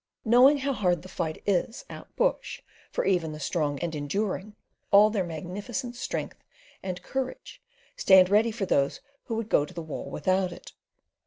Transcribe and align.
Knowing 0.25 0.57
how 0.57 0.73
hard 0.73 1.03
the 1.03 1.07
fight 1.07 1.43
is 1.45 1.85
out 1.87 2.07
bush 2.15 2.63
for 2.91 3.05
even 3.05 3.33
the 3.33 3.39
strong 3.39 3.77
and 3.81 3.93
enduring 3.93 4.55
all 4.89 5.11
their 5.11 5.23
magnificent 5.23 5.95
strength 5.95 6.43
and 6.81 7.03
courage 7.03 7.61
stand 7.95 8.27
ready 8.27 8.49
for 8.49 8.65
those 8.65 8.99
who 9.25 9.35
would 9.35 9.47
go 9.47 9.63
to 9.63 9.75
the 9.75 9.83
wall 9.83 10.09
without 10.09 10.51
it. 10.51 10.73